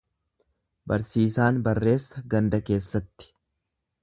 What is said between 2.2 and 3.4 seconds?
ganda keessatti.